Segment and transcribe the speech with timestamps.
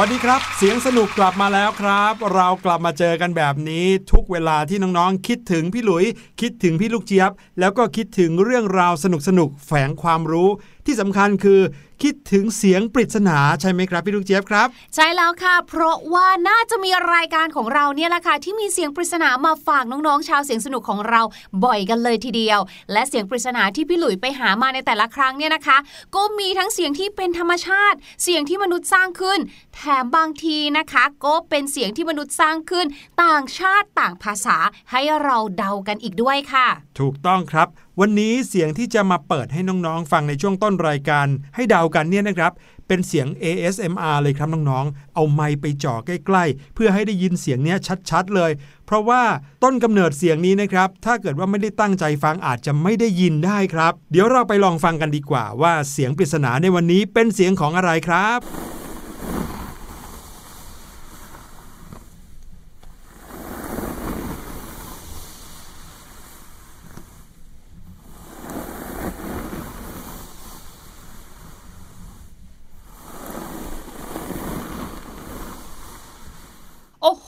[0.00, 6.04] วัสดีครับ เสียงสนุกกลับมาแล้วครับ เรากลับมาเจอกันแบบนี้ทุกเวลาที่น้องๆ คิดถึงพี่หลุย
[6.40, 9.06] คิดถึงพี่ลูกเจี๊ยบ แล้วก็คิดถึงเรื่องราวส
[9.38, 10.50] นุกๆแฝงความรู้
[10.86, 11.60] ที่สำคัญคือ
[12.02, 21.22] คิดถึงเสียงปริศนาใช่ไหมครับพี่ลูกเจี๊ยบครับ ใช่แล้วค่ะ เพราะว่าน่าจะมีรายการของเราเนี่ยแหละค่ะที่มีเสียงปริศนามาฝากน้องๆ ชาวเสียงสนุกของเรา
[21.64, 22.60] บ่อยกันเลยทีเดียว
[22.92, 25.78] และเสียงปริศนาที่พี่หลุยไปหามาในแต่ละครั้งเนี่ยนะคะ
[26.14, 29.40] ก็มีทั้งเสียงที่เป็นธรรมชาติ เสียงที่มนุษย์สร้างขึ้น
[29.74, 32.86] แถมบางทีนะคะ ก็เป็นเสียงที่มนุษย์สร้างขึ้น
[33.22, 34.56] ต่างชาติต่างภาษา
[34.90, 37.68] ให้เราเดากันอีกด้วยค่ะ ถูกต้องครับ
[38.00, 42.52] วันนี้เสียงที่จะมาเปิดให้น้องๆ ฟังในช่วงต้นรายการ ให้เดากันเนี่ยนะครับ
[42.88, 47.78] เป็นเสียง ASMR เลยครับน้องๆ เอาไมค์ไปจ่อใกล้ๆ เพื่อให้ได้ยินเสียงเนี้ย
[48.10, 48.50] ชัดๆเลย
[48.86, 49.22] เพราะว่า
[49.62, 58.40] ต้นกำเนิดเสียงนี้นะครับ ถ้าเกิดว่าไม่ได้ตั้งใจฟังอาจจะไม่ได้ยินได้ครับ เดี๋ยวเราไปลองฟังกันดีกว่าว่าเสียงปริศนาในวันนี้เป็นเสียงของอะไรครับ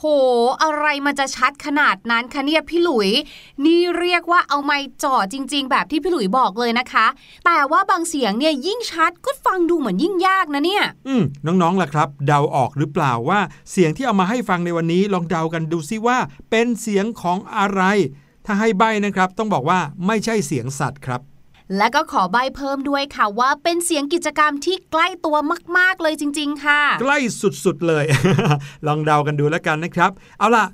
[0.01, 0.25] โอ้โห
[0.63, 3.09] อะไรมันจะชัดขนาดนั้นคะเนี่ยพี่หลุย
[3.65, 7.07] นี่เรียกว่าเอาไม้จ่อจริง ๆ แบบที่พี่หลุยบอกเลยนะคะ
[7.45, 13.39] แต่ว่าบางเสียงเนี่ยยิ่งชัดก็ฟังดูเหมือนยิ่งยากนะเนี่ย อืมน้องๆล่ะครับ เดาออกหรือเปล่าว่า
[13.71, 16.17] เสียงที่เอามาให้ฟังในวันนี้ลองเดากันดูซิว่า
[16.49, 17.81] เป็นเสียงของอะไร
[18.45, 21.21] ถ้าให้ใบนะครับ ต้องบอกว่าไม่ใช่เสียงสัตว์ครับ
[21.77, 25.37] และก็ขอใบเพิ่มด้วยค่ะว่าเป็นเสียงกิจกรรมที่ใกล้ตัว
[25.77, 28.05] มาก ๆ เลยจริง ๆ ค่ะ ใกล้สุด ๆ เลย
[28.87, 30.65] ลองเดากันดูแล้วกันนะครับ เอาล่ะ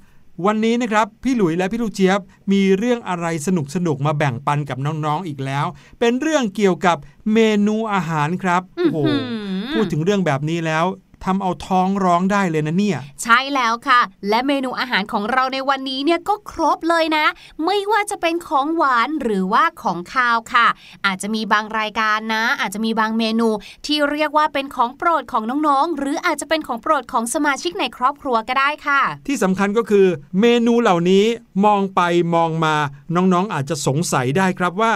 [0.46, 2.20] วันนี้นะครับ พี่หลุยและพี่ลูกเจี๊ยบ
[2.52, 3.50] มีเรื่องอะไรส
[3.88, 5.66] นุกๆมาแบ่งปันกับน้อง ๆ อีกแล้ว
[6.00, 6.98] เป็นเรื่องเกี่ยวกับ
[7.34, 10.86] เมนูอาหารครับโอ้โหอื้อหือพูดถึงเรื่องแบบนี้แล้ว
[11.26, 17.26] ทำเอาท้องร้องได้เลยนะเนี่ย ใช่แล้วค่ะ และเมนูอาหารของเราในวันนี้เนี่ยก็ครบเลยนะ
[17.66, 20.68] ไม่ว่าจะเป็นของหวานหรือว่าของคาวค่ะ
[21.06, 23.50] อาจจะมีบางรายการนะ อาจจะมีบางเมนู
[23.86, 30.08] ที่เรียกว่าเป็นของโปรดของน้องๆ หรืออาจจะเป็นของโปรดของสมาชิกในครอบครัวก็ได้ค่ะ ที่สำคัญก็คือ
[30.40, 31.26] เมนูเหล่านี้
[31.66, 32.02] มองไป
[32.36, 32.76] มองมา
[33.16, 34.94] น้องๆอาจจะสงสัยได้ครับว่า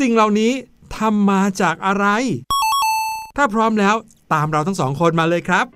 [0.00, 0.52] สิ่งเหล่านี้
[0.96, 2.06] ทำมาจากอะไร
[3.42, 3.96] ถ้าพร้อมแล้ว
[4.34, 5.66] ตามเราทั้งสองคนมาเลยครับ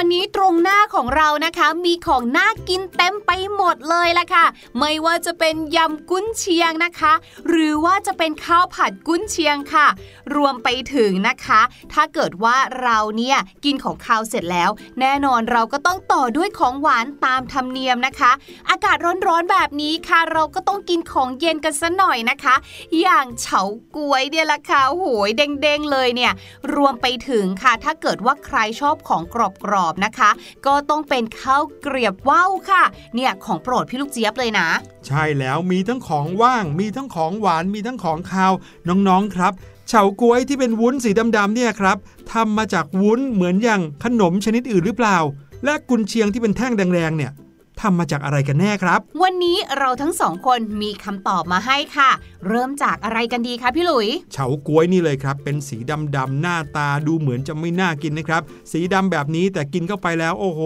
[0.00, 4.46] อนนี้ตรงหน้าของเรานะคะ มีของน่ากินเต็มไปหมดเลยละค่ะ
[4.78, 7.12] ไม่ว่าจะเป็นยำกุ้นเชียงนะคะ
[7.48, 9.86] หรือว่าจะเป็นข้าวผัดกุ้นเชียงค่ะ
[10.34, 11.60] รวมไปถึงนะคะ
[11.92, 14.70] ถ้าเกิดว่าเราเนี่ยกินของข้าวเสร็จแล้ว
[15.00, 18.32] แน่นอนเราก็ต้องต่อด้วยของหวานตามธรรมเนียมนะคะ
[18.70, 22.54] อากาศร้อนๆแบบนี้ค่ะ เราก็ต้องกินของเย็นกันซะหน่อยนะคะ
[23.00, 23.62] อย่างเฉา
[23.96, 26.32] ก๊วยเนี่ยละค่ะโหยเด้งๆเลยเนี่ย
[26.74, 29.36] รวมไปถึงค่ะ ถ้าเกิดว่าใครชอบของก
[29.70, 30.30] รอบๆนะคะ
[30.66, 32.82] ก็ต้องเป็นข้าวเกรียบว่าวค่ะ
[33.14, 34.68] เนี่ยของโปรดพี่ลูกเจี๊ยบเลยนะ
[35.06, 38.52] ใช่แล้วมีทั้งของว่าง มีทั้งของหวานมีทั้งของคาว
[38.88, 39.52] น้องๆครับ
[39.88, 41.96] เฉาก๊วยที่เป็นวุ้นสีดำๆเนี่ยครับ
[42.32, 45.18] ทำมาจากวุ้นเหมือนอย่างขนมชนิดอื่นหรือเปล่า
[45.64, 47.32] และกุนเชียงที่เป็นแท่งแดงๆเนี่ย
[47.82, 52.10] ทำมาจากอะไรกันแน่ครับ วันนี้เราทั้งสองคนมีคำตอบมาให้ค่ะ
[52.48, 55.76] เริ่มจากอะไรกันดีคะพี่หลุย เฉาก๊วยนี่เลยครับ เป็นสี
[56.16, 60.60] ดำๆหน้าตาดูเหมือนจะไม่น่ากินนะครับ สีดำแบบนี้แต่กินเข้าไปแล้วโอ้โห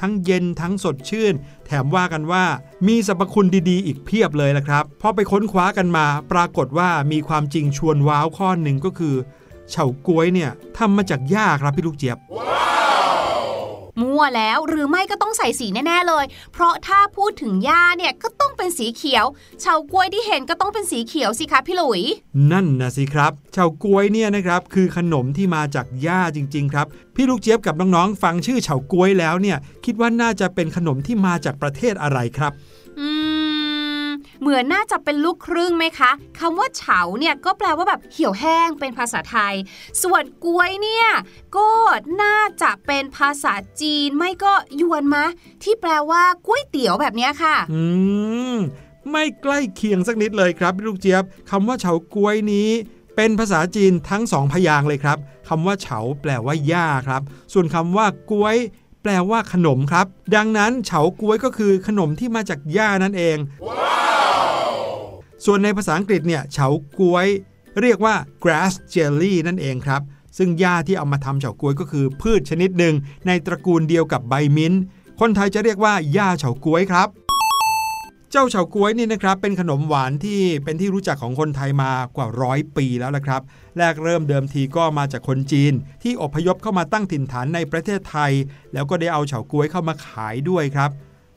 [0.00, 1.34] ทั้งเย็นทั้งสดชื่น
[1.66, 2.44] แถมว่ากันว่า
[2.88, 9.14] มีสรรพคุณดีๆ อีกเพียบเลยนะครับพอไปค้นคว้ากันมา ปรากฏว่ามีความจริงชวนว้าวข้อหนึ่งก็คือ
[9.70, 12.18] เฉาก๊วยเนี่ยทำมาจากหญ้าครับพี่ลูกเจี๊ยบ
[14.00, 19.24] มั่วแล้วหรือไม่ก็ต้องใส่สีแน่ๆเลย เพราะถ้าพูดถึงหญ้าเนี่ยก็ต้องเป็นสีเขียว
[19.60, 22.02] เฉาก๊วยที่เห็นก็ต้องเป็นสีเขียวสิคะพี่หลุย
[22.52, 32.52] นั่นนะสิครับเฉาก๊วยเนี่ยนะครับคือขนมที่มาจากหญ้าจริง ๆ ครับ พี่ลูกเจี๊ยบกับน้องๆฟังชื่อเฉาก๊วยแล้วเนี่ย คิดว่าน่าจะเป็นขนมที่มาจากประเทศอะไรครับ
[33.00, 33.39] อืม
[34.40, 39.54] เหมือนน่าจะเป็นลูกครึ่งไหมคะคำว่าเฉาเนี่ยก็แปลว่าแบบเหี่ยวแห้งเป็นภาษาไทย
[40.02, 41.08] ส่วนกล้วยเนี่ย
[41.56, 41.70] ก็
[42.22, 45.24] น่าจะเป็นภาษาจีนไม่ก็ยวนมะ
[45.62, 47.82] ที่แปลว่าก๋วยเตี๋ยวแบบนี้ค่ะ อื
[48.54, 48.56] ม
[49.10, 52.68] ไม่ใกล้เคียงสักนิดเลยครับพี่ลูกเจี๊ยบคำว่าเฉาก๊วยนี้
[53.16, 55.18] เป็นภาษาจีนทั้งสองพยางเลยครับ
[55.48, 58.56] คำว่าเฉาแปลว่าหญ้าครับ ส่วนคำว่าก๊วย
[59.02, 60.06] แปลว่าขนมครับ
[60.36, 63.36] ดังนั้นเฉาก๊วยก็คือขนมที่มาจากหญ้านั่นเอง
[65.44, 66.68] ส่วนในภาษาอังกฤษเนี่ยเฉา
[66.98, 67.28] ก๊วย
[67.80, 70.02] เรียกว่า grass jelly นั่นเองครับ
[70.38, 72.94] ซึ่งหญ้าที่เอามาทำเฉาก๊วยก็คือพืชชนิดหนึ่ง
[73.26, 74.80] ในตระกูลเดียวกับใบมิ้นท์
[75.20, 77.08] คนไทยจะเรียกว่าหญ้าเฉาก๊วยครับ
[78.30, 83.42] เจ้าเฉาก๊วยนี่นะครับเป็นขนมหวานที่เป็นที่รู้จักของคนไทยมากว่าร้อยปีแล้วละครับ
[83.78, 88.32] แรกเริ่มเดิมทีก็มาจากคนจีน ที่อพยพเข้ามาตั้งถิ่นฐานในประเทศไทย
[88.72, 90.90] แล้วก็ได้เอาเฉาก๊วยเข้ามาขายด้วยครับ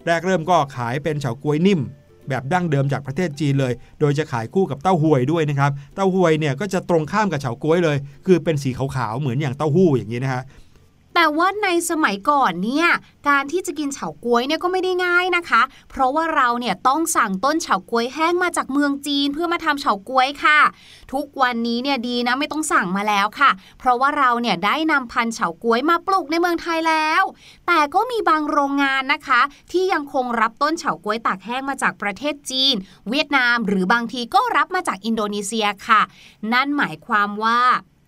[0.05, 1.81] แรกเริ่มก็ขายเป็นเฉาก๊วยนิ่ม
[2.29, 10.43] แบบดั้งเดิมจากประเทศจีนเลย โดยจะขายคู่กับเต้าหวยด้วยนะครับ เต้าหวยเนี่ยก็จะตรงข้ามกับเฉาก๊วยเลย คือเป็นสีขาวๆเหมือนอย่างเต้าหู้อย่างนี้นะฮะ
[11.13, 12.87] แต่ว่าในสมัยก่อนเนี่ย
[13.29, 20.59] การที่จะกินเฉาก๊วยเนี่ยก็ไม่ได้ง่ายนะคะ เพราะว่าเราเนี่ยต้องสั่งต้นเฉาก๊วยแห้งมาจากเมืองจีนเพื่อมาทำเฉาก๊วยค่ะ
[21.13, 27.23] ทุกวันนี้เนี่ยดีนะไม่ต้องสั่งมาแล้วค่ะ เพราะว่าเราเนี่ยได้นำพันธุ์เฉาก๊วยมาปลูกในเมืองไทยแล้ว
[27.67, 29.41] แต่ก็มีบางโรงงานนะคะ
[29.71, 32.75] ที่ยังคงรับต้นเฉาก๊วยตากแห้งมาจากประเทศจีน
[33.09, 36.01] เวียดนาม หรือบางทีก็รับมาจากอินโดนีเซียค่ะ
[36.53, 37.61] นั่นหมายความว่า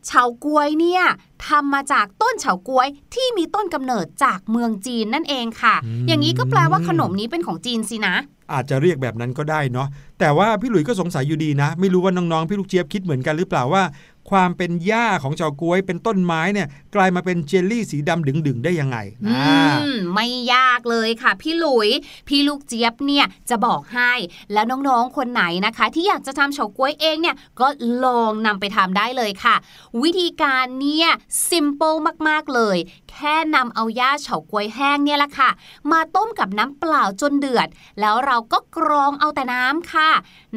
[0.07, 1.03] เฉาก๊วยเนี่ย
[1.47, 8.15] ทำมาจากต้นเฉาก๊วยที่มีต้นกำเนิดจากเมืองจีนนั่นเองค่ะอืมอย่างนี้ก็แปลว่าขนมนี้เป็นของจีนสินะ
[8.53, 9.87] อาจจะเรียกแบบนั้นก็ได้เนาะ
[10.19, 13.83] แต่ว่าพี่หลุยส์ก็สงสัยอยู่ดีนะ ไม่รู้ว่าน้องๆพี่ลูกเจี๊ยบคิดเหมือนกันหรือเปล่าว่า
[14.29, 21.89] ความเป็นหญ้าของเฉาก๊วยเป็นต้นไม้เนี่ยกลายมาเป็นเจลลี่สีดำดึงๆได้ยังไงอือ่ามไม่ยากเลยค่ะ พี่หลุย
[22.27, 24.11] พี่ลูกเจี๊ยบเนี่ยจะบอกให้
[24.53, 27.67] แล้วน้องๆคนไหนนะคะ ที่อยากจะทำเฉาก๊วยเองเนี่ยก็
[28.05, 29.55] ลองนำไปทำได้เลยค่ะ
[30.03, 31.09] วิธีการเนี่ย
[31.49, 31.95] ซิมเ l ิล
[32.27, 32.77] มากๆเลย
[33.15, 35.49] แค่นำเอาย่าเฉาก๊วยแห้งเนี่ยแหละค่ะ
[35.91, 37.67] มาต้มกับน้ำเปล่าจนเดือด
[37.99, 40.09] แล้วเราก็กรองเอาแต่น้ำค่ะ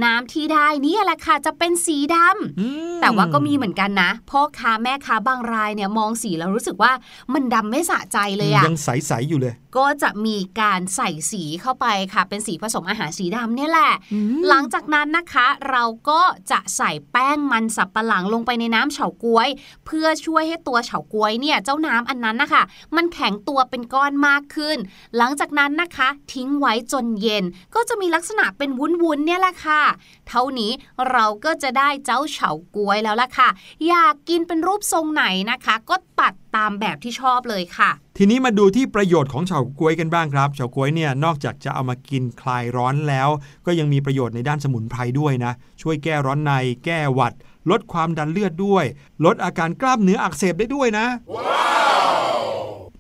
[0.05, 6.93] น้ำที่ได้เนี่ยแหละค่ะจะเป็นสีดำอืมแต่ว่าก็มีเหมือนกันนะพ่อค้าแม่ค้าบางรายเนี่ยมองสีแล้วรู้สึกว่า
[7.33, 13.93] มันดำไม่สะใจเลยอะยังใสๆอยู่เลย ก็จะมีการใส่สีเข้าไปค่ะ เป็นสีผสมอาหารสีดำเนี่ยแหละ
[14.49, 19.49] หลังจากนั้นนะคะ เราก็จะใส่แป้งมันสับปะหลังลงไปในน้ำเฉาก๊วย
[19.87, 22.63] เพื่อช่วยให้ตัวเฉาก๊วยเนี่ยเจ้าน้ำอันนั้นนะคะ
[22.97, 24.79] มันแข็งตัวเป็นก้อนมากขึ้น
[25.17, 29.83] หลังจากนั้นนะคะ ทิ้งไว้จนเย็น ก็จะมีลักษณะเป็นวุ้นๆเนี่ยแหละค่ะ
[30.29, 30.73] เท่านี้
[31.11, 33.49] เราก็จะได้เจ้าเฉาก๊วยแล้วล่ะค่ะ
[33.89, 43.29] อยากกินเป็นรูปทรงไหนนะคะ ก็ตัดตามแบบที่ชอบเลยค่ะ ทีนี้มาดูที่ประโยชน์ของเฉาก๊วยกันบ้างครับเฉาก๊วยเนี่ยนอกจากจะเอามากินคลายร้อนแล้ว
[43.67, 45.53] ก็ยังมีประโยชน์ในด้านสมุนไพรด้วยนะ
[45.83, 46.53] ช่วยแก้ร้อนใน
[46.85, 47.35] แก้หวัด
[47.71, 48.85] ลดความดันเลือดด้วย
[49.25, 51.07] ลดอาการกล้ามเนื้ออักเสบได้ด้วยนะ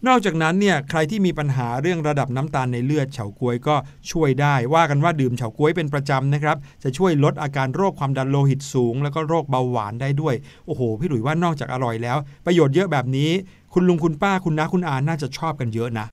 [0.06, 3.76] นอกจากนั้นเนี่ยใครที่มีปัญหาเรื่องระดับน้ำตาลในเลือดเฉาก๊วยก็
[4.10, 10.34] ช่วยได้ ว่ากันว่าดื่มเฉาก๊วยเป็นประจำนะครับ จะช่วยลดอาการโรคความดันโลหิตสูง แล้วก็โรคเบาหวานได้ด้วย
[10.66, 13.30] โอ้โห พี่หลุยว่านอกจากอร่อยแล้ว ประโยชน์เยอะแบบนี้
[13.72, 16.06] คุณลุงคุณป้าคุณน้าคุณอาน่าจะชอบกันเยอะนะ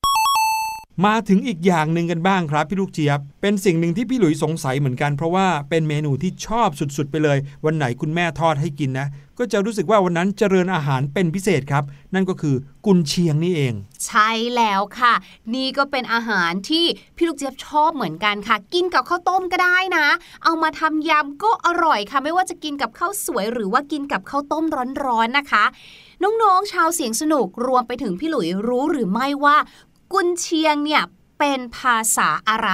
[1.06, 9.08] มาถึงอีกอย่างหนึ่งกันบ้างครับพี่ลูกเจี๊ยบ เป็นสิ่งหนึ่งที่พี่หลุยสงสัยเหมือนกันเพราะว่าเป็นเมนูที่ชอบสุดๆ ไปเลย วันไหนคุณแม่ทอดให้กินนะ
[9.40, 11.84] ก็จะรู้สึกว่าวันนั้นเจริญอาหารเป็นพิเศษครับ
[12.14, 13.74] นั่นก็คือกุนเชียงนี่เอง
[14.06, 15.14] ใช่แล้วค่ะ
[15.54, 16.86] นี่ก็เป็นอาหารที่
[17.18, 20.08] พี่ลูกเจี๊ยบชอบเหมือนกันค่ะ กินกับข้าวต้มก็ได้นะ
[20.44, 24.66] เอามาทำยำก็อร่อยค่ะ ไม่ว่าจะกินกับข้าวสวยหรือว่ากินกับข้าวต้ม
[25.06, 25.66] ร้อนๆนะคะ
[26.24, 29.58] น้อง ๆ ชาวเสียงสนุกรวมไปถึงพี่หลุยรู้หรือไม่ว่า
[30.14, 31.04] กุนเชียงเนี่ย
[31.40, 32.72] เป็นภาษาอะไร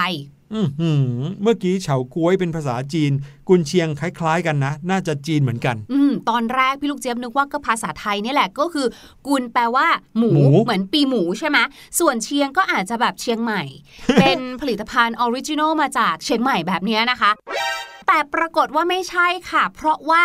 [0.56, 3.12] อือหือเมื่อกี้เฉาก๊วยเป็นภาษาจีน
[3.50, 8.88] กุนเชียงคล้ายๆ กันนะ น่าจะจีนเหมือนกัน อืมตอนแรกพี่ลูกเจี๊ยบนึกว่าก็ภาษาไทยเนี่ยแหละก็คือ
[9.28, 11.58] กุนแปลว่าหมูหมู เหมือนปีหมูใช่ไหม
[12.00, 13.64] ส่วนเชียงก็อาจจะแบบเชียงใหม่
[14.20, 17.32] เป็นผลิตภัณฑ์ original มาจากเชียงใหม่แบบเนี้ยนะคะ
[18.08, 20.22] แต่ปรากฏว่าไม่ใช่ค่ะ เพราะว่า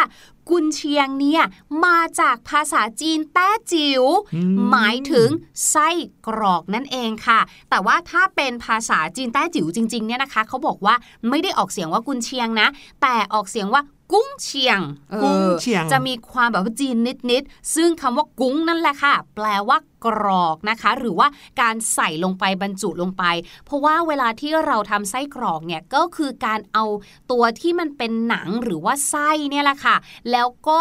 [0.50, 1.43] กุนเชียงเนี่ย
[1.85, 5.29] มาจากภาษาจีนแต้จิ๋วอืมหมายถึง
[5.71, 5.88] ไส้
[6.26, 10.95] กรอกนั่นเองค่ะ แต่ว่าถ้าเป็นภาษาจีนแต้จิ๋วจริงๆเนี่ยนะคะเขาบอกว่า
[11.29, 12.69] ไม่ได้ออกเสียงว่ากุนเชียงนะ
[13.03, 14.81] แต่ออกเสียงว่ากุ้งเชียง
[15.12, 16.97] ออกุ้งเชียง จะมีความแบบว่าจีน
[17.31, 21.29] นิดๆ ซึ่งคำว่ากุ้งนั่นแหละค่ะ แปลว่ากรอกนะคะ หรือว่า
[21.61, 23.25] การใส่ลงไปบรรจุลงไป
[23.65, 26.85] เพราะว่าเวลาที่เราทำไส้กรอกเนี่ยก็คือการเอา
[27.31, 29.97] ตัวที่มันเป็นหนังหรือว่าไส้เนี่ยแหละค่ะ
[30.33, 30.81] แล้วก็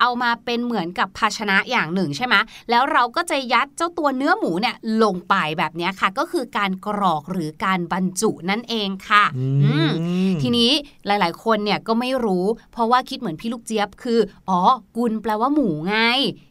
[0.00, 2.34] เอามาเป็นเหมือนกับภาชนะอย่างหนึ่งใช่ไหม
[2.70, 9.90] แล้วเราก็จะยัดเจ้าตัวเนื้อหมูเนี่ยลงไปแบบเนี้ยค่ะ ก็คือการกรอกหรือการบรรจุนั่นเองค่ะอือืม
[10.30, 10.70] มทีนี้
[11.06, 14.60] หลาย ๆ คนเนี่ยก็ไม่รู้ เพราะว่าคิดเหมือนพี่ลูกเจี๊ยบคือ อ๋อ
[14.96, 15.96] กุนแปลว่าหมูไง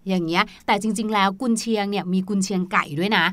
[0.07, 3.25] อย่างเงี้ย แต่จริง ๆ แล้วกุนเชียงเนี่ยมีกุนเชียงไก่ด้วยนะ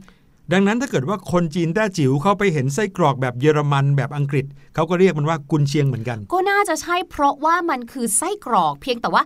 [0.53, 9.23] ดังนั้นถ้าเกิดว่าคนจีนแต้จิ๋วเขาไปเห็นไส้กรอกแบบเยอรมันแบบอังกฤษ เขาก็เรียกมันว่ากุนเชียงเหมือนกัน ก็น่าจะใช่เพราะว่ามันคือไส้กรอก เพียงแต่ว่า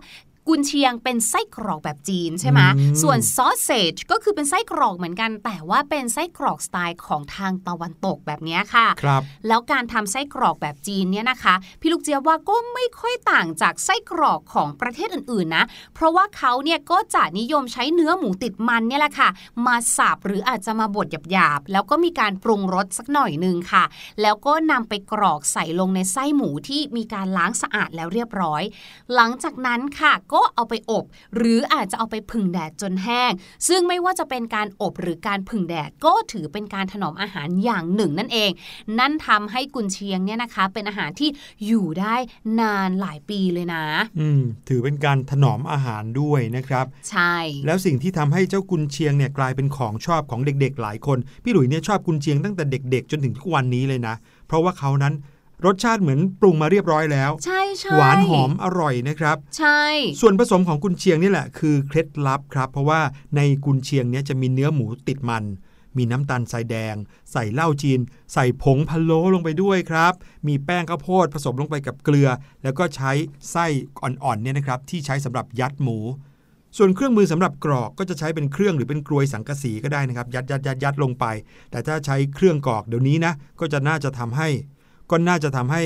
[0.47, 19.29] กุนเชียงเป็นไส้กรอกแบบจีนใช่ไหมอืมส่วนซอสเซจก็คือเป็นไส้กรอกเหมือนกัน แต่ว่าเป็นไส้กรอกสไตล์ของทางตะวันตกแบบเนี้ยค่ะครับแล้วการทำไส้กรอกแบบจีนเนี่ยนะคะ พี่ลูกเจี๊ยบว่าก็ไม่ค่อยต่างจากไส้กรอกของประเทศอื่นๆนะ เพราะว่าเขาเนี่ยก็จะนิยมใช้เนื้อหมูติดมันเนี่ยแหละค่ะ
[19.65, 23.83] มาสับหรืออาจจะมาบดหยาบๆ แล้วก็มีการปรุงรสสักหน่อยหนึงค่ะ
[24.21, 28.63] แล้วก็นำไปกรอกใส่ลงในไส้หมูที่มีการล้างสะอาดแล้วเรียบร้อย
[29.15, 31.05] หลังจากนั้นค่ะก็เอาไปอบ
[31.35, 33.31] หรืออาจจะเอาไปผึ่งแดดจนแห้ง
[33.67, 38.51] ซึ่งไม่ว่าจะเป็นการอบหรือการผึ่งแดดก็ถือเป็นการถนอมอาหารอย่างหนึ่งนั่นเอง
[38.99, 41.29] นั่นทำให้กุนเชียงเนี่ยนะคะ เป็นอาหารที่
[41.67, 42.15] อยู่ได้
[42.59, 43.83] นานหลายปีเลยนะ
[44.19, 54.15] อืมถือเป็นการถนอมอาหารด้วยนะครับ ใช่ แล้วสิ่งที่ทำให้เจ้ากุนเชียงเนี่ยกลายเป็นของชอบของเด็กๆ หลายคน พี่หลุยเนี่ยชอบกุนเชียงตั้งแต่เด็ก ๆ จนถึงทุกวันนี้เลยนะ
[54.47, 55.13] เพราะว่าเขานั้น
[55.65, 59.83] รสชาติเหมือนปรุงมาเรียบร้อยแล้ว ใช่ใช่หวานหอมอร่อยนะครับ ใช่
[60.21, 63.01] ส่วนผสมของกุนเชียงนี่แหละคือเคล็ดลับครับ เพราะว่า
[63.35, 65.43] ในกุนเชียงเนี่ยจะมีเนื้อหมูติดมัน
[65.97, 66.95] มีน้ำตาลทรายแดง
[67.31, 67.99] ใส่เหล้าจีน
[68.33, 70.13] ใส่ผงพะโล้ลงไปด้วยครับ
[70.47, 72.29] มีแป้งข้าวโพดผสมลงไปกับเกลือ
[72.63, 73.11] แล้วก็ใช้
[73.51, 73.65] ไส้
[74.01, 75.97] อ่อนๆเนี่ยนะครับที่ใช้สำหรับยัดหมู
[76.77, 81.25] ส่วนเครื่องมือสำหรับกรอกก็จะใช้เป็นเครื่องหรือเป็นกรวยสังกะสีก็ได้นะครับ ยัดยัดยัดยัดลงไป
[81.71, 84.49] แต่ถ้าใช้เครื่องกรอกเดี๋ยวนี้นะ ก็จะน่าจะทำให้
[85.11, 85.83] ก็น่าจะทำให้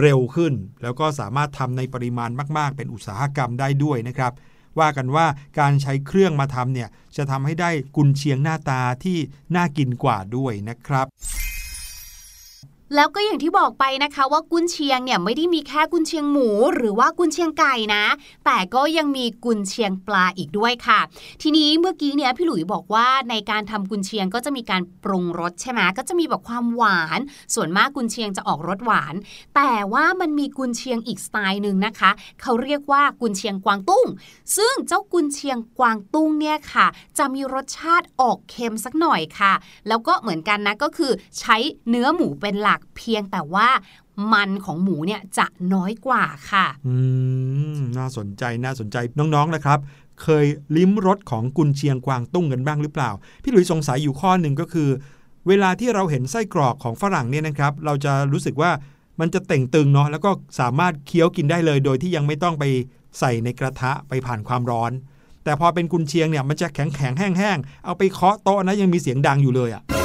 [0.00, 0.52] เร็วขึ้น
[0.82, 4.32] แล้วก็สามารถทำในปริมาณมาก ๆ เป็นอุตสาหกรรมได้ด้วยนะครับ
[4.78, 5.26] ว่ากันว่า
[5.60, 9.18] การใช้เครื่องมาทำเนี่ยจะทำให้ได้กุนเชียงหน้าตาที่
[9.56, 11.06] น่ากินกว่าด้วยนะครับ
[12.94, 18.04] แล้วก็อย่างที่บอกไปนะคะว่ากุนเชียงเนี่ยไม่ได้มีแค่กุนเชียงหมู หรือว่ากุนเชียงไก่นะ
[18.44, 21.00] แต่ก็ยังมีกุนเชียงปลาอีกด้วยค่ะ
[21.42, 27.20] ทีนี้เมื่อกี้เนี่ยพี่หลุยบอกว่าในการทำกุนเชียงก็จะมีการปรุงรสใช่ไหมก็จะมีแบบความหวาน
[27.54, 29.14] ส่วนมากกุนเชียงจะออกรสหวาน
[29.56, 32.10] แต่ว่ามันมีกุนเชียงอีกสไตล์หนึ่งนะคะ
[32.42, 34.06] เขาเรียกว่ากุนเชียงกวางตุ้ง
[34.56, 36.86] ซึ่งเจ้ากุนเชียงกวางตุ้งเนี่ยค่ะ
[37.18, 39.52] จะมีรสชาติออกเค็มสักหน่อยค่ะ
[39.88, 41.56] แล้วก็เหมือนกันนะก็คือใช้
[41.88, 43.68] เนื้อหมูเป็นหลักเพียงแต่ว่า
[44.32, 46.96] มันของหมูเนี่ยจะน้อยกว่าค่ะ อื
[47.76, 49.78] ม น่าสนใจ น่าสนใจน้องๆนะครับ
[50.22, 53.10] เคยลิ้มรสของกุนเชียงกวางตุ้งกันบ้างหรือเปล่า
[53.42, 54.88] พี่หลุยสงสัยอยู่ข้อหนึ่งก็คือ
[55.48, 58.70] เวลาที่เราเห็นไส้กรอกของฝรั่งเนี่ยนะครับ เราจะรู้สึกว่า
[59.20, 62.64] มันจะเต่งตึงเนาะ แล้วก็สามารถเคี้ยวกินได้เลย โดยที่ยังไม่ต้องไป
[63.18, 64.92] ใส่ในกระทะไปผ่านความร้อน
[65.44, 69.95] แต่พอเป็นกุนเชียงเนี่ย มันจะแข็งแข็งๆแห้งๆเอาไปเคาะโต๊ะนะยังมีเสียงดังอยู่เลยอะ่ะ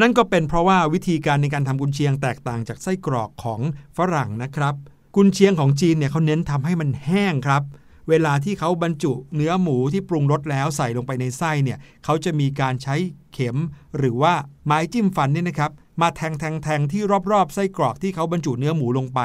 [0.00, 3.60] นั่นก็เป็นเพราะว่าวิธีการในการทำกุนเชียงแตกต่างจากไส้กรอกของ
[3.96, 4.74] ฝรั่งนะครับ
[5.16, 7.62] กุนเชียงของจีนเนี่ยเขาเน้นทำให้มันแห้งครับ
[8.08, 12.96] เวลาที่เขาบรรจุเนื้อหมูที่ปรุงรสแล้วใส่ลงไปในไส้เนี่ยเขาจะมีการใช้
[13.32, 13.56] เข็ม
[13.98, 14.34] หรือว่า
[14.66, 19.20] ไม้จิ้มฟันเนี่ยนะครับมาแทงแทงแทงที่รอบๆไส้กรอกที่เขาบรรจุเนื้อหมูลงไป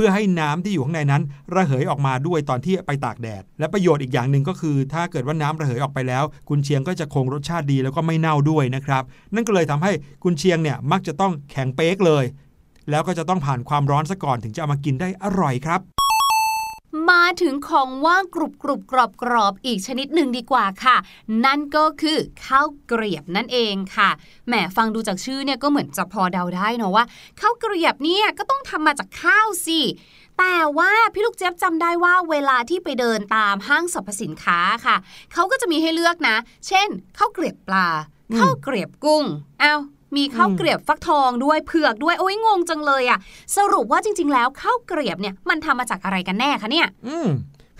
[0.00, 1.22] พื่อให้น้ำที่อยู่ข้างในนั้น
[1.54, 9.02] ระเหยออกมาด้วยตอนที่ไปตากแดด และประโยชน์อีกอย่างหนึ่งก็คือ ถ้าเกิดว่าน้ำระเหยออกไปแล้ว กุนเชียงก็จะคงรสชาติดีแล้วก็ไม่เน่าด้วยนะครับ
[9.34, 9.92] นั่นก็เลยทำให้
[10.24, 12.24] กุนเชียงเนี่ยมักจะต้องแข็งเป๊กเลย
[12.90, 15.80] แล้วก็จะต้องผ่านความร้อนซะก่อนถึงจะเอามากินได้อร่อยครับ
[17.10, 20.96] มาถึงของว่างกรุบกรุบกรอบกรอบอีกชนิดหนึ่งดีกว่าค่ะ
[21.44, 24.10] นั่นก็คือข้าวเกรียบนั่นเองค่ะ
[24.46, 27.04] แหมฟังดูจากชื่อเนี่ยก็เหมือนจะพอเดาได้เนาะว่า
[27.40, 29.80] ข้าวเกรียบเนี่ยก็ต้องทำมาจากข้าวสิ
[30.38, 34.96] แต่ว่าพี่ลูกเจี๊ยบจำได้ว่าเวลาที่ไปเดินตามห้างสรรพสินค้าค่ะ
[35.32, 37.88] เขาก็จะมีให้เลือกนะ เช่นข้าวเกรียบปลา
[38.38, 39.24] ข้าวเกรียบกุ้ง
[39.60, 39.74] เอ้า
[40.16, 43.18] มีข้าวเกรียบฟักทองด้วยเผือกด้วยโอ้ยงงจังเลยอะ
[43.56, 47.16] สรุปว่าจริง ๆ แล้วข้าวเกรียบเนี่ยมันทำมาจากอะไรกันแน่คะเนี่ย อื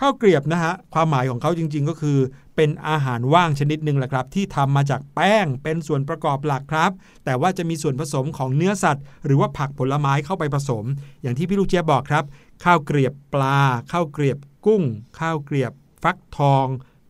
[0.01, 2.19] ข้าวเกรียบนะฮะความหมายของเขาจริง ๆ ก็คือ
[2.57, 6.91] เป็นอาหารว่างชนิดหนึ่งแหละครับ ที่ทำมาจากแป้งเป็นส่วนประกอบหลักครับ
[7.25, 10.85] แต่ว่าจะมีส่วนผสมของเนื้อสัตว์ หรือว่าผักผลไม้เข้าไปผสม
[11.23, 12.25] อย่างที่พี่ลูกเจี๊ยบบอกครับ
[12.64, 13.59] ข้าวเกรียบปลา
[13.93, 14.83] ข้าวเกรียบกุ้ง
[15.19, 16.67] ข้าวเกรียบฟักทอง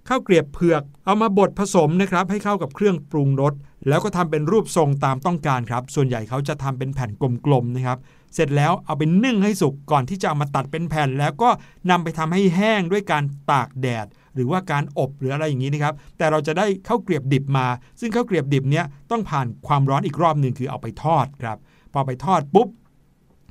[0.09, 3.55] ข้าวเกรียบเผือกเอามาบดผสมนะครับให้เข้ากับเครื่องปรุงรส
[3.89, 7.11] แล้วก็ทำเป็นรูปทรงตามต้องการครับ ส่วนใหญ่เขาจะทำเป็นแผ่น
[7.47, 7.99] กลมๆนะครับ
[8.35, 11.51] เสร็จแล้วเอาไปนึ่งให้สุกก่อนที่จะเอามาตัดเป็นแผ่น แล้วก็
[11.91, 17.67] นำไปทำให้แห้งด้วยการตากแดด หรือว่าการอบหรืออะไรอย่างนี้นะครับ แต่เราจะได้ข้าวเกรียบดิบมา
[18.01, 21.59] ซึ่งข้าวเกรียบดิบเนี้ยต้องผ่านความร้อนอีกรอบหนึ่งคือเอาไปทอดครับ
[21.93, 22.69] พอไปทอดปุ๊บ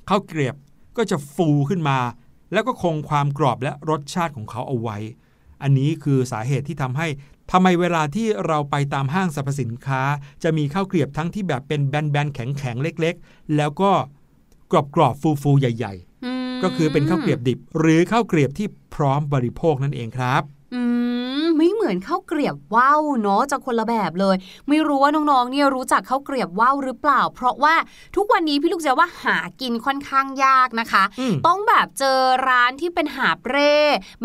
[0.09, 0.55] ข้าวเกรียบ
[0.97, 1.97] ก็จะฟูขึ้นมา
[2.53, 4.97] แล้วก็คงความกรอบและรสชาติของเขาเอาไว้
[5.61, 7.07] อันนี้คือสาเหตุที่ทำให้
[7.51, 10.01] ทำไมเวลาที่เราไปตามห้างสรรพสินค้า
[10.43, 13.91] จะมีข้าวเกรียบทั้งที่แบบเป็นแบนๆแข็งๆเล็ก ๆ แล้วก็
[14.71, 15.93] กรอบๆฟูๆใหญ่
[16.29, 20.56] ๆ ก็คือเป็นข้าวเกรียบดิบ หรือข้าวเกรียบที่พร้อมบริโภคนั่นเองครับอื
[21.87, 24.35] มไม่เหมือนมือนข้าวเกรียบว่าวเนาะจะคนละแบบเลย
[24.67, 27.75] ไม่รู้ว่าน้องๆเนี่ยรู้จักข้าวเกรียบว่าวหรือเปล่า เพราะว่า
[28.15, 33.75] ทุกวันนี้พี่ลูกเจะว่าหากินค่อนข้างยากนะคะอืมต้องแบบเจอร้านที่เป็นหาบเร่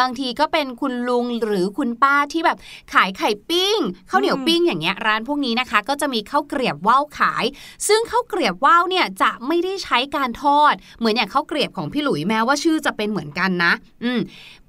[0.00, 2.58] บางทีก็เป็นคุณลุงหรือคุณป้าที่แบบ
[2.92, 3.78] ขายไข่ปิ้ง
[4.10, 7.44] ข้าวเหนียวปิ้งอย่างเงี้ยร้านพวกนี้นะคะ ก็จะมีข้าวเกรียบว่าวขาย
[7.88, 13.72] ซึ่งข้าวเกรียบว่าวเนี่ยจะไม่ได้ใช้การทอด เหมือนอย่างข้าวเกรียบของพี่หลุยแม้ว่าชื่อจะเป็นเหมือนกันนะ
[14.04, 14.20] อืม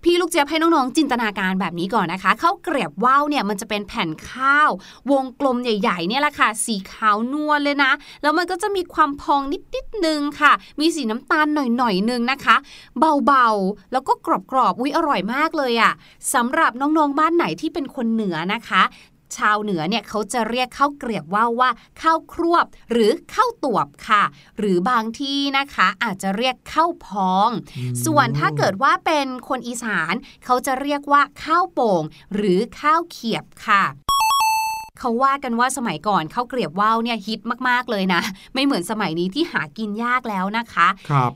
[0.03, 4.69] พี่ลูกเจี๊ยบให้น้องๆจินตนาการแบบนี้ก่อนนะคะข้าวเกรียบว่าวเนี่ยมันจะเป็นแผ่นข้าว
[5.11, 9.41] วงกลมใหญ่ๆเนี่ยแหละค่ะ สีขาวนวลเลยนะ แล้วมันก็จะมีความพอง
[9.75, 12.55] นิดๆนึงค่ะ มีสีน้ำตาลหน่อยๆนึงนะคะ
[13.25, 14.13] เบาๆแล้วก็
[14.51, 15.91] กรอบๆอุ้ยอร่อยมากเลยอะ่ะ
[16.33, 18.81] สำหรับน้องๆบ้านไหนที่เป็นคนเหนือนะคะ
[19.37, 21.69] ชาวเหนือเนี่ยเขาจะเรียกข้าวเกรียบว่าวว่า
[22.01, 24.23] ข้าวครวบ หรือข้าวตวบค่ะ
[24.59, 27.49] หรือบางที่นะคะอาจจะเรียกข้าวพอง
[28.05, 30.13] ส่วนถ้าเกิดว่าเป็นคนอีสาน
[30.45, 32.03] เขาจะเรียกว่าข้าวโป่ง
[32.35, 33.83] หรือข้าวเขียบค่ะ
[34.99, 38.21] เขาว่ากันว่าสมัยก่อนข้าวเกรียบว่าวเนี่ยฮิตมาก ๆ เลยนะ
[38.53, 41.31] ไม่เหมือนสมัยนี้ที่หากินยากแล้วนะคะ ครับ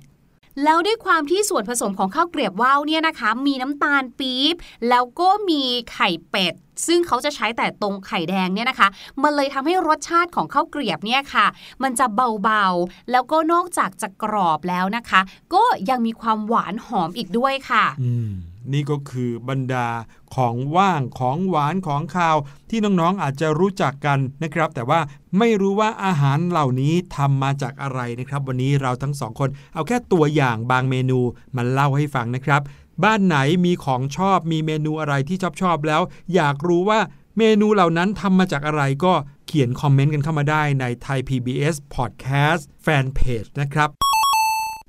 [0.64, 4.56] แล้วด้วยความที่ส่วนผสมของข้าวเกรียบว่าวเนี่ยนะคะ มีน้ำตาลปี๊บ
[4.90, 6.54] แล้วก็มีไข่เป็ด
[6.88, 8.88] ซึ่งเขาจะใช้แต่ตรงไข่แดงเนี่ยนะคะ
[9.24, 11.46] มันเลยทำให้รสชาติของข้าวเกรียบเนี่ยค่ะ
[11.84, 12.06] มันจะ
[12.44, 15.22] เบาๆ แล้วก็นอกจากจะกรอบแล้วนะคะ
[15.54, 18.32] ก็ยังมีความหวานหอมอีกด้วยค่ะ อืม
[18.74, 19.88] นี่ก็คือบรรดา
[20.36, 22.38] ของว่างของหวานของคาว
[22.70, 25.00] ที่น้องๆอาจจะรู้จักกันนะครับ แต่ว่า
[25.38, 31.20] ไม่รู้ว่าอาหารเหล่านี้ทำมาจากอะไรนะครับ วันนี้เราทั้งสองคนเอาแค่ตัวอย่างบางเมนู
[31.56, 32.62] มาเล่าให้ฟังนะครับ
[33.04, 36.02] บ้านไหนมีของชอบมีเมนูอะไรที่ชอบชอบแล้ว
[36.36, 37.00] อยากรู้ว่า
[37.38, 39.14] เมนูเหล่านั้นทำมาจากอะไรก็
[39.48, 44.07] เขียนคอมเมนต์กันเข้ามาได้ใน Thai PBS Podcast Fanpage นะครับ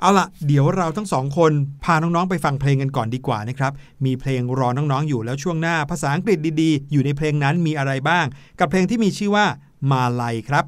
[0.00, 1.52] เอาละเดี๋ยวเราทั้งสองคน
[1.84, 3.72] พาน้องๆไปฟังเพลงกันก่อนดีกว่านะครับ
[4.04, 8.24] มีเพลงรอน้องๆอยู่แล้วช่วงหน้าภาษาอังกฤษดีๆ อยู่ในเพลงนั้นมีอะไรบ้าง
[8.60, 9.46] กับเพลงที่มีชื่อว่า
[9.90, 10.64] มาลัยครับ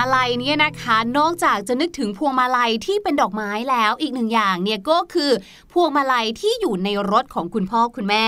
[0.00, 5.30] มาลัยเนี่ยนะคะ นอกจากจะนึกถึงพวงมาลัยที่เป็นดอกไม้แล้วอีกหนึ่งอย่างเนี่ยก็คือ
[5.72, 8.26] พวงมาลัยที่อยู่ในรถของคุณพ่อคุณแม่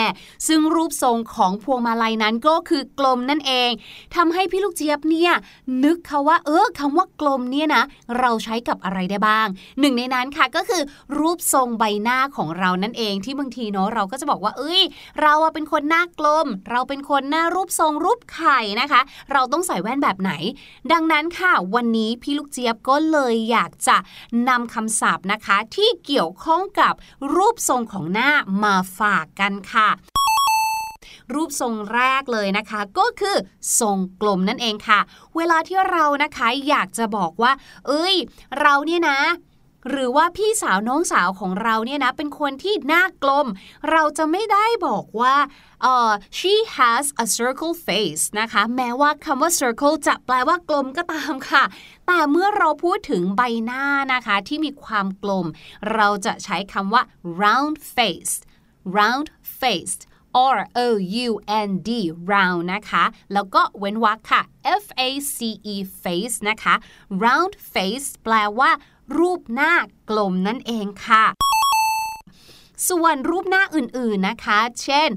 [0.48, 3.70] ซึ่งรูปทรงของพวงมาลัยนั้นก็คือกลมนั่นเอง
[4.14, 5.32] ทำให้พี่ลูกเจี๊ยบเนี่ย
[5.84, 7.82] นึกค่ะว่า เออคำว่ากลมเนี่ยนะ
[8.18, 9.46] เราใช้กับอะไรได้บ้าง
[9.80, 10.82] หนึ่งในนั้นค่ะก็คือ
[11.18, 14.82] รูปทรงใบหน้าของเรานั่นเองที่บางทีเนาะเราก็จะบอกว่า เอ้ย
[15.22, 19.00] เราเป็นคนหน้ากลม เราเป็นคนหน้ารูปทรงรูปไข่นะคะ
[19.32, 20.32] เราต้องใส่แว่นแบบไหน
[20.92, 23.96] ดังนั้นค่ะวันนี้พี่ลูกเจี๊ยบก็เลยอยากจะ
[24.48, 26.94] นำคำศัพท์นะคะ ที่เกี่ยวข้องกับ
[27.34, 28.30] รูปทรงของหน้า
[28.62, 29.88] มาฝากกันค่ะ
[31.34, 33.36] รูปทรงแรกเลยนะคะ ก็คือ
[33.80, 35.00] ทรงกลมนั่นเองค่ะ
[35.36, 37.52] เวลาที่เรานะคะอยากจะบอกว่า
[37.86, 38.14] เอ้ย
[38.60, 39.18] เราเนี่ยนะ
[39.88, 43.46] หรือว่าพี่สาวน้องสาวของเราเนี่ยนะเป็นคนที่หน้ากลม
[43.90, 45.36] เราจะไม่ได้บอกว่า
[45.82, 51.64] เอ่อ she has a circle face นะคะ แม้ว่าคำว่า circle จะแปลว่ากลมก็ตามค่ะ
[52.06, 55.46] แต่เมื่อเราพูดถึงใบหน้านะคะที่มีความกลม
[55.94, 57.02] เราจะใช้คำว่า
[57.42, 58.34] round face
[58.96, 59.28] round
[59.60, 59.96] face
[60.56, 60.88] R O
[61.28, 61.30] U
[61.68, 61.90] N D
[62.30, 64.42] round นะคะ แล้วก็เว้นวรรคค่ะ
[64.82, 65.38] F A C
[65.74, 66.74] E face นะคะ
[67.24, 68.70] round face แปลว่า
[69.18, 69.72] รูปหน้า
[70.10, 71.24] กลมนั่นเองค่ะ
[72.88, 75.10] ส่วนรูปหน้าอื่นๆนะคะ เช่น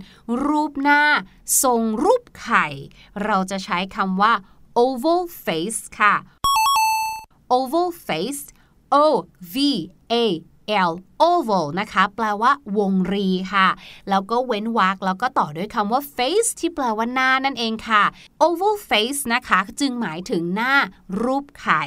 [0.45, 1.01] รูปหน้า
[1.63, 2.67] ทรงรูปไข่
[3.23, 4.33] เราจะใช้คำว่า
[4.83, 6.15] oval face ค่ะ
[7.57, 8.43] oval face
[8.93, 9.05] O
[9.53, 9.55] V
[10.11, 10.15] A
[10.89, 10.91] L
[11.29, 13.67] oval นะคะ แปลว่าวงรีค่ะ
[14.09, 18.03] แล้วก็เว้นวรรคแล้วก็ต่อด้วยคำว่า face ที่แปลว่าหน้านั่นเองค่ะ
[18.45, 20.73] oval face นะคะ จึงหมายถึงหน้า
[21.23, 21.83] รูปไข่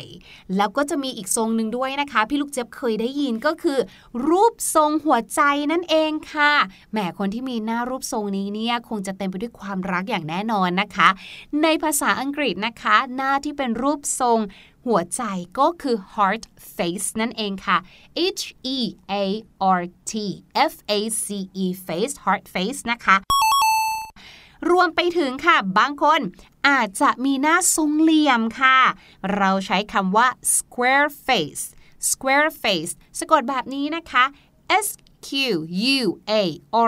[0.57, 3.79] แล้วก็จะมีอีกทรงหนึ่งด้วยนะคะ พี่ลูกเจี๊ยบเคยได้ยินก็คือ
[4.29, 5.41] รูปทรงหัวใจ
[5.73, 6.53] นั่นเองค่ะ
[6.93, 11.09] แหมคนที่มีหน้ารูปทรงนี้เนี่ยคงจะเต็มไปด้วยความรักอย่างแน่นอนนะคะ
[11.63, 14.41] ในภาษาอังกฤษนะคะ หน้าที่เป็นรูปทรง
[14.89, 15.23] หัวใจ
[15.59, 16.45] ก็คือ heart
[16.77, 17.79] face นั่นเองค่ะ
[18.39, 18.45] H
[18.77, 18.79] E
[19.23, 19.25] A
[19.81, 20.13] R T
[20.73, 21.27] F A C
[21.65, 23.17] E face heart face นะคะ
[24.71, 26.21] รวมไปถึงค่ะ บางคน
[26.69, 28.79] อาจจะมีหน้าทรงเหลี่ยมค่ะ
[29.37, 31.65] เราใช้คำว่า square face
[32.11, 34.25] square face สะกดแบบนี้นะคะ
[34.85, 34.89] S
[35.27, 35.29] Q
[35.97, 36.33] U A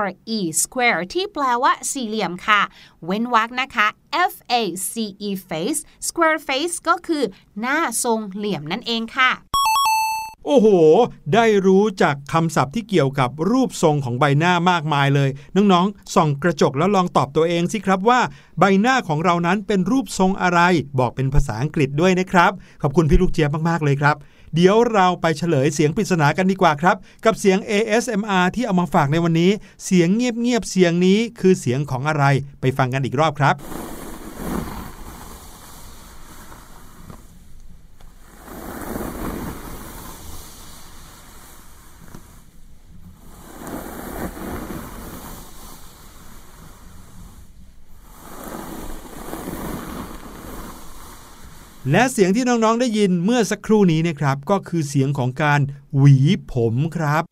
[0.04, 2.60] R E square ที่แปลว่าสี่เหลี่ยมค่ะ
[3.04, 3.86] เว้นวรรคนะคะ
[4.32, 4.54] F A
[4.92, 4.94] C
[5.28, 7.22] E face square face ก็คือ
[7.60, 9.32] หน้าทรงเหลี่ยมนั่นเองค่ะ
[10.46, 10.68] โอ้โห
[11.34, 18.20] ได้รู้จากคำศัพท์ที่เกี่ยวกับรูปทรงของใบหน้ามากมายเลย น้องๆ ส่องกระจกแล้วลองตอบตัวเองสิครับว่า
[18.58, 20.60] ใบหน้าของเรานั้นเป็นรูปทรงอะไร
[20.98, 24.16] บอกเป็นภาษาอังกฤษด้วยนะครับ ขอบคุณพี่ลูกเจี๊ยบมากๆเลยครับ
[24.54, 29.50] เดี๋ยวเราไปเฉลยเสียงปริศนากันดีกว่าครับ กับเสียง ASMR ที่เอามาฝากในวันนี้
[29.84, 32.24] เสียงเงียบๆเสียงนี้คือเสียงของอะไร
[32.60, 33.54] ไปฟังกันอีกรอบครับ
[51.90, 55.60] และเสียงที่น้องๆได้ยินเมื่อสักครู่นี้นะครับ ก็คือเสียงของการ
[55.96, 56.16] หวี
[56.52, 57.24] ผมครับ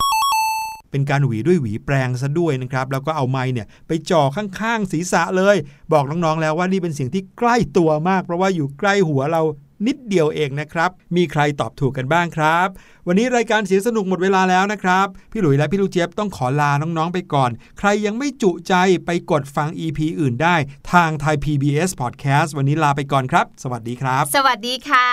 [0.90, 5.56] เป็นการหวีด้วยหวีแปรงซะด้วยนะครับ แล้วก็เอาไม้เนี่ยไปจ่อข้างๆศีรษะเลย
[5.92, 9.42] บอกน้องๆแล้วว่านี่เป็นเสียงที่ใกล้ตัวมาก เพราะว่าอยู่ใกล้หัวเรา
[9.86, 12.68] นิดเดียวเองนะครับ มีใครตอบถูกกันบ้างครับ
[13.06, 18.74] วันนี้รายการเสียงสนุกหมดเวลาแล้วนะครับ พี่หลุยและพี่ลูกเจี๊ยบต้องขอลาน้องๆไปก่อน ใครยังไม่จุใจ
[19.06, 20.56] ไปกดฟัง EP อื่นได้
[20.92, 25.08] ทางไทย PBS Podcast วันนี้ลาไปก่อนครับ สวัสดีครับ สวัสดีค่ะ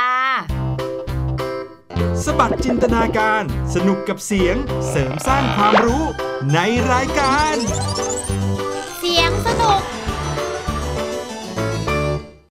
[2.25, 3.43] สบัดจินตนาการ
[3.75, 4.56] สนุกกับเสียง
[4.89, 6.04] เสริมสร้างความรู้
[6.54, 6.60] ใน
[6.91, 7.56] รายการ